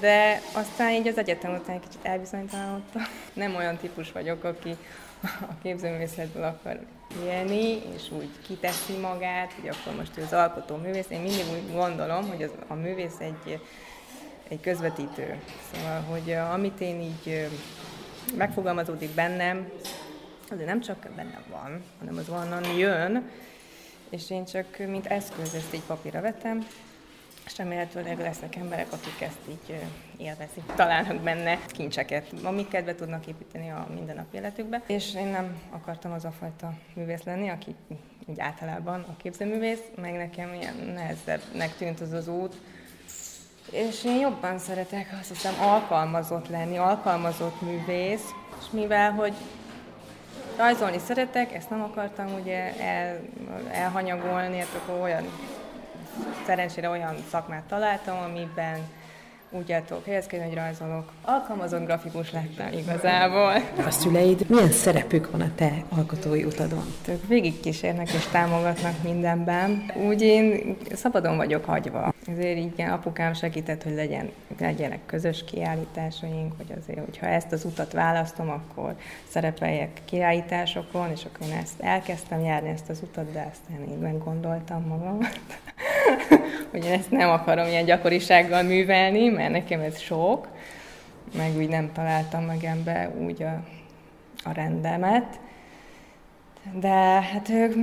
De 0.00 0.40
aztán 0.52 0.90
így 0.90 1.08
az 1.08 1.18
egyetem 1.18 1.54
után 1.54 1.80
kicsit 1.80 2.00
elbizonytalanodtam. 2.02 3.02
Nem 3.32 3.54
olyan 3.54 3.76
típus 3.76 4.12
vagyok, 4.12 4.44
aki 4.44 4.76
a 5.22 5.54
képzőművészetből 5.62 6.42
akar 6.42 6.78
élni, 7.24 7.82
és 7.94 8.02
úgy 8.10 8.30
kiteszi 8.46 8.92
magát, 8.92 9.52
hogy 9.60 9.68
akkor 9.68 9.94
most 9.98 10.18
ő 10.18 10.22
az 10.22 10.32
alkotó 10.32 10.76
művész. 10.76 11.06
Én 11.08 11.20
mindig 11.20 11.44
úgy 11.52 11.72
gondolom, 11.72 12.28
hogy 12.28 12.42
az, 12.42 12.50
a 12.68 12.74
művész 12.74 13.18
egy 13.18 13.60
egy 14.52 14.60
közvetítő. 14.60 15.40
Szóval, 15.72 16.00
hogy 16.00 16.32
amit 16.32 16.80
én 16.80 17.00
így 17.00 17.48
megfogalmazódik 18.36 19.10
bennem, 19.10 19.70
azért 20.50 20.66
nem 20.66 20.80
csak 20.80 21.08
bennem 21.16 21.42
van, 21.50 21.82
hanem 21.98 22.16
az 22.16 22.28
onnan 22.28 22.64
jön, 22.76 23.30
és 24.10 24.30
én 24.30 24.44
csak 24.44 24.78
mint 24.86 25.06
eszköz 25.06 25.54
ezt 25.54 25.74
így 25.74 25.82
papírra 25.86 26.20
vetem, 26.20 26.66
és 27.46 27.56
remélhetőleg 27.56 28.18
lesznek 28.18 28.56
emberek, 28.56 28.92
akik 28.92 29.20
ezt 29.20 29.40
így 29.48 29.80
élvezik, 30.16 30.64
találnak 30.74 31.20
benne 31.20 31.58
kincseket, 31.66 32.32
amik 32.42 32.68
kedvet 32.68 32.96
tudnak 32.96 33.26
építeni 33.26 33.70
a 33.70 33.86
mindennapi 33.94 34.36
életükbe. 34.36 34.82
És 34.86 35.14
én 35.14 35.26
nem 35.26 35.58
akartam 35.70 36.12
az 36.12 36.24
a 36.24 36.30
fajta 36.30 36.72
művész 36.94 37.22
lenni, 37.22 37.48
aki 37.48 37.74
így 38.26 38.40
általában 38.40 39.00
a 39.08 39.16
képzőművész, 39.16 39.82
meg 40.00 40.12
nekem 40.16 40.54
ilyen 40.54 40.74
nehezebbnek 40.94 41.76
tűnt 41.76 42.00
az 42.00 42.12
az 42.12 42.28
út, 42.28 42.56
és 43.72 44.04
én 44.04 44.18
jobban 44.20 44.58
szeretek 44.58 45.16
azt 45.20 45.28
hiszem 45.28 45.54
alkalmazott 45.60 46.48
lenni, 46.48 46.76
alkalmazott 46.76 47.60
művész, 47.60 48.30
és 48.60 48.66
mivel, 48.70 49.12
hogy 49.12 49.32
rajzolni 50.56 50.98
szeretek, 50.98 51.54
ezt 51.54 51.70
nem 51.70 51.82
akartam 51.82 52.26
ugye 52.40 52.76
el, 52.80 53.20
elhanyagolni, 53.70 54.58
hát 54.58 54.68
akkor 54.82 55.00
olyan, 55.00 55.24
szerencsére 56.46 56.88
olyan 56.88 57.14
szakmát 57.30 57.62
találtam, 57.62 58.18
amiben 58.18 58.78
úgy 59.52 59.72
el 59.72 59.84
tudok 59.84 60.04
helyezkedni, 60.04 60.46
hogy 60.46 60.54
rajzolok. 60.54 61.12
Alkalmazott 61.22 61.84
grafikus 61.84 62.32
lettem 62.32 62.72
igazából. 62.72 63.52
A 63.86 63.90
szüleid 63.90 64.44
milyen 64.48 64.70
szerepük 64.70 65.30
van 65.30 65.40
a 65.40 65.50
te 65.54 65.84
alkotói 65.88 66.44
utadon? 66.44 66.84
Ők 67.08 67.26
végigkísérnek 67.26 68.12
és 68.12 68.26
támogatnak 68.26 69.02
mindenben. 69.02 69.84
Úgy 70.06 70.22
én 70.22 70.76
szabadon 70.92 71.36
vagyok 71.36 71.64
hagyva. 71.64 72.14
Ezért 72.26 72.58
igen, 72.58 72.90
apukám 72.90 73.34
segített, 73.34 73.82
hogy 73.82 73.94
legyen, 73.94 74.30
legyenek 74.58 75.00
közös 75.06 75.44
kiállításaink, 75.44 76.52
hogy 76.56 76.76
azért, 76.80 77.04
hogyha 77.04 77.26
ezt 77.26 77.52
az 77.52 77.64
utat 77.64 77.92
választom, 77.92 78.50
akkor 78.50 78.96
szerepeljek 79.28 80.00
kiállításokon, 80.04 81.10
és 81.10 81.24
akkor 81.24 81.46
én 81.46 81.56
ezt 81.62 81.80
elkezdtem 81.80 82.40
járni 82.40 82.68
ezt 82.68 82.88
az 82.88 83.00
utat, 83.02 83.32
de 83.32 83.50
aztán 83.52 83.88
én 83.88 83.98
meggondoltam 83.98 84.86
magam, 84.86 85.18
hogy 86.82 86.90
ezt 86.90 87.10
nem 87.10 87.30
akarom 87.30 87.66
ilyen 87.66 87.84
gyakorisággal 87.84 88.62
művelni, 88.62 89.28
mert 89.28 89.52
nekem 89.52 89.80
ez 89.80 89.98
sok, 89.98 90.48
meg 91.36 91.56
úgy 91.56 91.68
nem 91.68 91.92
találtam 91.92 92.44
meg 92.44 92.64
ebbe 92.64 93.10
úgy 93.18 93.42
a, 93.42 93.62
a 94.44 94.52
rendemet. 94.52 95.40
De 96.72 96.88
hát 97.20 97.48
ők 97.48 97.74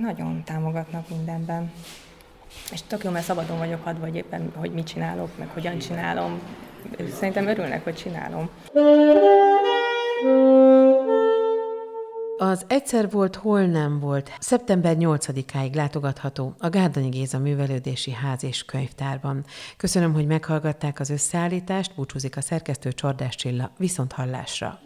nagyon 0.00 0.42
támogatnak 0.44 1.08
mindenben. 1.08 1.72
És 2.72 2.82
tök 2.86 3.04
jó, 3.04 3.10
mert 3.10 3.24
szabadon 3.24 3.58
vagyok 3.58 3.84
hadva, 3.84 4.00
vagy 4.00 4.16
éppen, 4.16 4.52
hogy 4.56 4.72
mit 4.72 4.86
csinálok, 4.86 5.38
meg 5.38 5.48
hogyan 5.48 5.78
csinálom. 5.78 6.40
Szerintem 7.14 7.46
örülnek, 7.46 7.84
hogy 7.84 7.94
csinálom. 7.94 8.50
Az 12.40 12.64
Egyszer 12.68 13.10
volt, 13.10 13.36
hol 13.36 13.66
nem 13.66 14.00
volt. 14.00 14.30
Szeptember 14.38 14.96
8-áig 14.98 15.74
látogatható 15.74 16.54
a 16.58 16.68
Gárdonyi 16.68 17.08
Géza 17.08 17.38
Művelődési 17.38 18.12
Ház 18.12 18.44
és 18.44 18.64
Könyvtárban. 18.64 19.44
Köszönöm, 19.76 20.12
hogy 20.12 20.26
meghallgatták 20.26 21.00
az 21.00 21.10
összeállítást, 21.10 21.94
búcsúzik 21.94 22.36
a 22.36 22.40
szerkesztő 22.40 22.92
Csordás 22.92 23.34
Csilla, 23.34 23.70
viszont 23.78 24.12
hallásra. 24.12 24.80